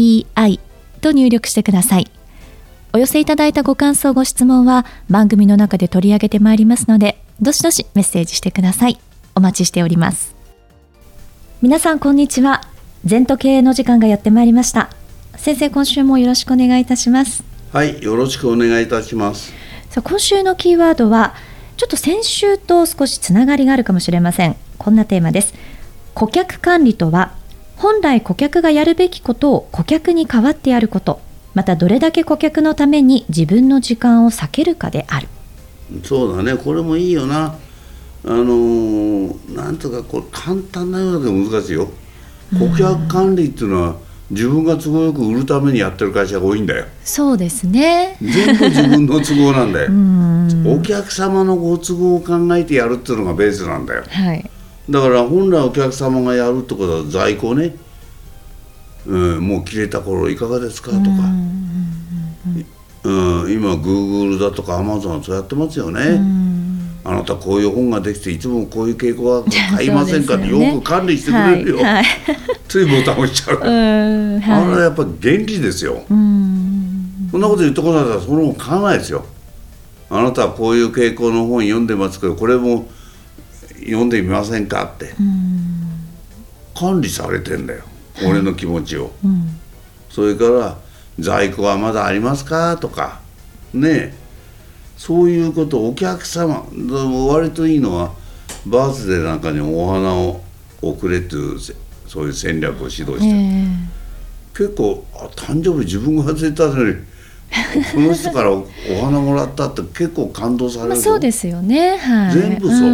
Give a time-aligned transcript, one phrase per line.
[0.00, 0.60] ZENTOKEIEI
[1.00, 2.10] と入力してください。
[2.92, 8.98] お寄せいただいたご感想、ご質問は番組の中で取り上げてまいりますので、どしどしメッセージしてください。
[9.34, 10.34] お待ちしております。
[11.62, 12.62] 皆さん、こんにちは。
[13.04, 14.90] 全都経営の時間がやってまいりました。
[15.36, 17.44] 先生、今週もよろしくお願いいたします。
[17.72, 19.52] はい、よろしくお願いいたします。
[19.90, 21.34] さあ、今週のキーワードは、
[21.76, 24.56] ちょっと先週と少しつながりがあるかもしれません。
[24.76, 25.54] こんなテーマです。
[26.14, 27.32] 顧客管理とは
[27.80, 31.18] 本来顧客がやるべきことを顧客に代わってやること。
[31.54, 35.28] またどれだけ顧客のために自分の時間を避けるかである。
[36.04, 36.58] そうだね。
[36.58, 37.56] これもいいよな。
[38.26, 41.88] あのー、なんとかこれ簡単なようだけど難しいよ。
[42.58, 43.96] 顧客管理っていうのは、
[44.30, 46.84] 自分が都合よく売るためにやってる会社が多いんだよ。
[47.02, 48.18] そうですね。
[48.20, 49.90] 全部自分の都合なんだよ。
[50.70, 54.50] お客様のご都合を考えてやるっていうのがベースなんだよ、はい、
[54.90, 57.76] だから本来お客様がやるってことは在庫ね、
[59.06, 61.02] うん、もう切れた頃いかがですかとか、
[63.04, 66.20] うん、今グーグルだとかアマゾンそうやってますよね。
[67.02, 72.06] あなたこういう本ができていつもこういう傾向は 買いませんかってよく管理してくれるよ、はいはい、
[72.68, 76.02] ついボタン押しちゃう、はい、あれはやっぱり原理ですよ。
[76.08, 76.14] そ
[77.38, 79.24] んなこと言ってこないらその本買わないですよ。
[80.10, 82.88] あなたはこういう傾向の本読んでますけどこれも
[83.84, 85.14] 読んでみませんかって。
[86.74, 87.82] 管理されてんだよ、
[88.14, 89.58] はい、俺の気持ちを、うん、
[90.08, 90.78] それから
[91.18, 92.78] 在庫はまだありますか？
[92.78, 93.20] とか。
[93.74, 94.14] ね
[94.96, 96.66] そういうことお客様
[97.28, 98.12] 割といいのは
[98.66, 100.42] バースデーなんかにお花を
[100.82, 101.58] 送れっていう
[102.06, 106.94] そういう戦略を指導して、えー、結構あ誕生日自分が忘れたのに
[107.94, 108.66] この人から お
[109.02, 112.90] 花もらったって結構感動される、まあ、そうですよね、はい、全部そう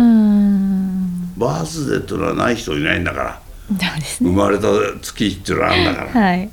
[1.37, 4.69] バースデーっていうのはない人いないんだから、ね、生まれた
[5.01, 6.51] 月っていうのはあるんだから、はい、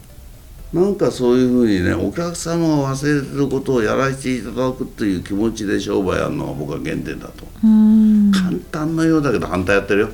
[0.74, 7.46] なんかそういうふうにねお客様が忘れてることをやらせていただくっていう気持ちで商売やるのが僕は原点だと。
[7.62, 10.10] 簡単なようだけど反対やってるよ、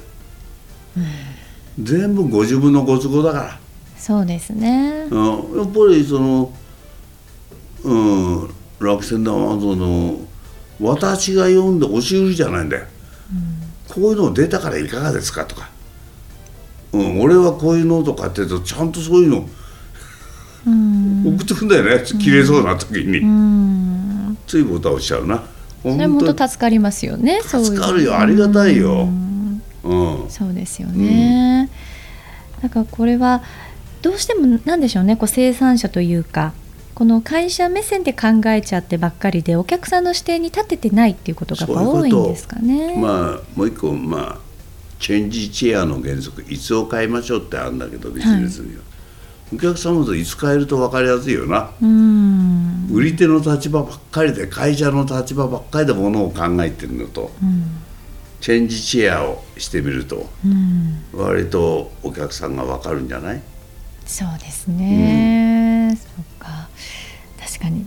[1.81, 3.59] 全部ご自分のご都合だから。
[3.99, 6.51] そうですね、うん、やっぱりその
[7.83, 10.19] うん楽天でアマゾンの
[10.79, 12.89] 私が読んで押し売りじゃないんだよ、うん、
[13.89, 15.69] こういうの出たからいかがですかとか、
[16.93, 19.49] うん、俺はこういうのとかって言うとちゃんとそういうの、
[20.67, 22.03] うん、送ってくんだよね。
[22.05, 25.43] 切れそうな時に、うん、ついボタン押しちゃうな。
[25.81, 28.19] それもと助かりますよね助かるよ。
[28.19, 29.61] ありがたいよ、うん、
[30.29, 31.69] そうですよね、
[32.57, 33.41] うん、なんかこれは
[34.01, 35.15] どうしてもなんでしょうね。
[35.15, 36.53] こう生産者というか
[36.99, 42.97] この会社目線で考えちゃってばっかりでお客さんの視点に立ててないっていうことが多いんですかね。
[42.97, 44.37] まあもう一個まあ
[44.99, 48.85] チェンジチェアの原則いつを変えましょうってあるんだけどビジネスには、は
[49.53, 51.71] い、お客様といつ変えると分かりやすいよな。
[52.91, 57.31] 売り手の立場ばっかりで会社の立場ばっかりでものを考えてるのと、
[58.41, 60.29] チェンジチェアをしてみると、
[61.13, 63.41] 割とお客さんが分かるんじゃない？
[64.05, 65.38] そうですね、うん、
[65.95, 66.69] そうか。
[67.39, 67.85] 確かに。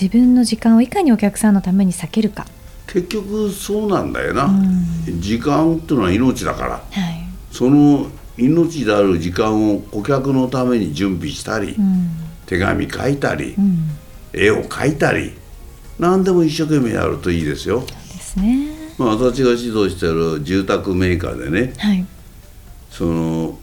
[0.00, 2.46] 自分の時間をいかにお客さんのために避けるか。
[2.86, 6.84] 結局そうなんだよな、うん、時間っていうのは命だから、はい、
[7.50, 12.10] その命である時間を顧客のために準備したり、うん、
[12.46, 13.56] 手紙書いたり、
[14.32, 15.32] 絵を描いたり
[15.98, 17.80] 何でも一生懸命やるといいですよ。
[17.80, 18.68] ですね。
[18.98, 22.06] まあ、私が指導してる住宅メーカーでね、はい、
[22.90, 23.53] その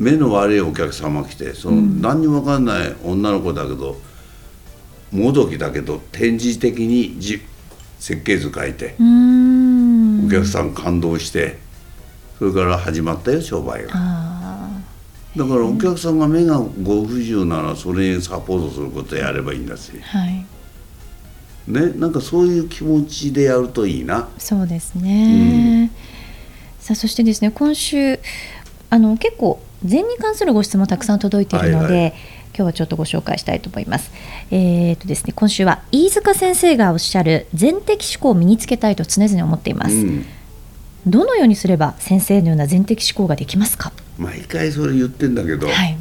[0.00, 4.00] 目の悪いお客様来てその、何にも分かんない女の子だけど
[5.12, 7.42] もどきだけど展示的にじ
[7.98, 8.94] 設計図書いて
[10.26, 11.58] お客さん感動して
[12.38, 13.92] それから始まったよ商売が。
[15.36, 20.44] だからお客さんが目がご不自由ならそれにサポートすることやればいいんだし、はい、
[21.68, 24.28] ねなんかそういう気持ちでやるといいな。
[24.38, 25.96] そうですね、うん、
[26.80, 28.18] さあそしてですね今週
[28.88, 32.14] あの結構禅に関するご質問たくさん届いているので、はいはい、
[32.48, 34.10] 今日はちょっとご紹介したいと思います。
[34.50, 39.94] えー、とですね、今週は飯塚先生がおっしゃる全的思考を身につけたいと常々思っています。
[39.94, 40.26] うん、
[41.06, 43.92] どのようにすれば先生のような全的思考ができますか？
[44.18, 45.96] 毎回それ言ってんだけど、はい、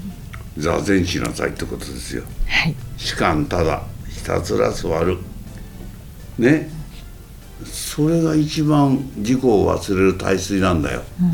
[0.58, 5.18] 座禅しなさいってことですよ、はい、士官ただひたすら座る。
[6.38, 6.70] ね。
[7.66, 11.32] それが一番自己を忘れる体水なんだよ、うん、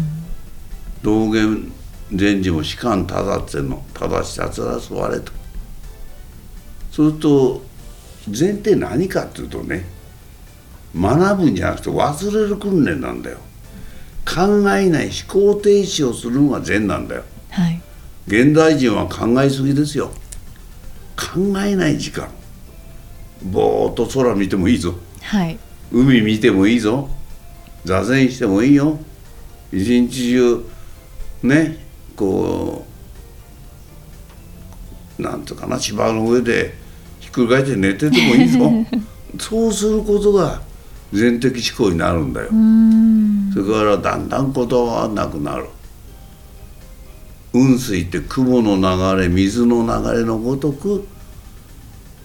[1.04, 1.72] 道元
[2.14, 5.32] 禅師も士官ただってのただひたすら座れと。
[6.92, 7.64] すると
[8.30, 9.86] 禅って何かっていうとね
[10.98, 13.38] 学ぶんじゃなくて忘れる訓練なんだよ。
[14.26, 14.42] 考
[14.72, 17.80] えない思考停止をするのが禅なんだよ、はい、
[18.26, 20.12] 現代人は考えすぎですよ。
[21.16, 22.28] 考えない時間。
[23.44, 25.60] ぼーっと空見てもいいぞ、はい、
[25.92, 27.10] 海見てもいいぞ。
[27.84, 28.98] 座禅してもいいよ。
[29.72, 30.66] 一日中
[31.44, 31.85] ね
[32.16, 32.86] こ
[35.20, 36.74] うなんていうかな芝の上で
[37.20, 38.60] ひっくり返って寝ててもいいぞ。
[39.40, 40.62] そうすることが
[41.12, 42.48] 全的思考になるんだよ。
[43.54, 45.66] それからだんだんことはなくなる。
[47.52, 48.76] 雲水って雲の
[49.16, 51.08] 流れ水の流れのごとく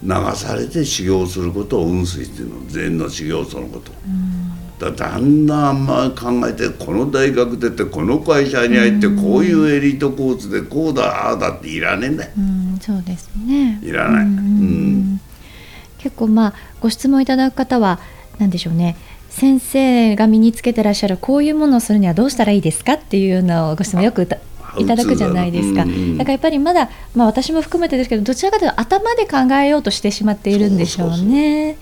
[0.02, 2.66] 流されて修行することを雲水っていうの。
[2.68, 3.92] 禅の修行そのこと
[4.80, 12.30] だだんだんまあ考えてこの大学出てこの会社に入ってこういうエリートコースでこうだああだっていらねえんだよ。
[12.80, 13.78] そうですね。
[13.82, 14.24] いらない。
[14.24, 15.20] うん
[15.98, 18.00] 結構まあご質問いただく方は
[18.38, 18.96] 何でしょうね。
[19.28, 31.76] 先生が身につけてらっしゃるこういうものをするにはどうしたらいいですかっていうのをご質問よくいただくじゃないですか、だからやっぱりまだ、まあ、私も含めてですけどどちらかというと頭で考えようとしてしまっているんでしょうね。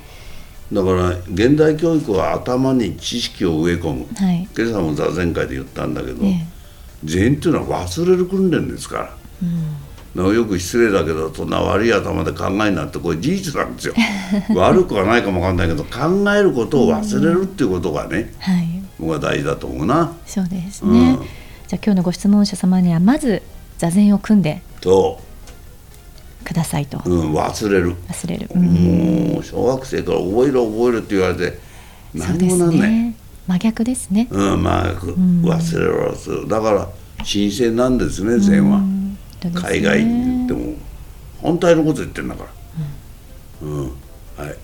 [0.73, 6.47] だから現代教育は頭に知識を植え込む、はい、今朝も座禅会で言ったんだけど、ええ、
[7.05, 9.17] 禅っていうのは忘れる訓練ですから。
[9.43, 10.35] うん。
[10.35, 13.95] よく失礼だけどそんな悪い頭で考えなってこれ事実なんですよ。
[14.57, 20.13] 悪くはないかもわかんないけど考えることを忘れるっていうことがね、はい、僕は大事だと思うな。
[20.27, 21.17] そうですね、うん、
[21.69, 23.43] じゃあ今日のご質問者様にはまず
[23.79, 25.28] 座禅を組んでそう
[26.49, 27.95] くださいと、うん、忘れる。
[28.09, 28.65] 忘れる、うん、
[29.35, 31.59] もう小学生から覚えろ覚えるって言われて
[32.15, 33.15] 何もなんない、ね、
[33.47, 34.29] 真逆ですね。
[34.31, 36.89] うん真逆、忘れろ忘れるだから
[37.23, 39.17] 新鮮なんですね禅は、ね、
[39.55, 40.75] 海外に言っても。
[41.43, 42.51] 反対のこと言ってんだから、
[43.63, 43.85] うん、うん、
[44.37, 44.57] はい。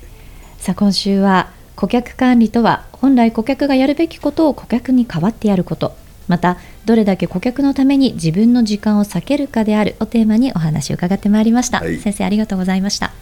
[0.59, 5.95] さあ今週は顧客管理とは本来顧客がやるべきことを顧客に代わってやること
[6.29, 13.13] またどれだけ顧客のために自分の時間を避けるかであるをテーマにお話を伺ってまいりました、はい、先生ありがとうございました。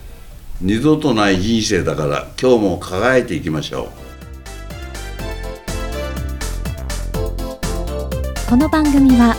[0.60, 4.02] 二度とない人生だから今日も輝いていきましょう。
[8.48, 9.34] この番組は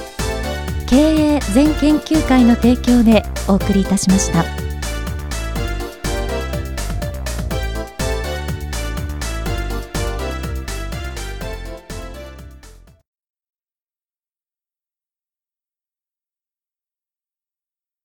[0.89, 0.95] 経
[1.35, 4.62] 営全研究会の提供でお送りいたしました。